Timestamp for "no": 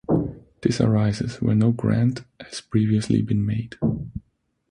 1.53-1.71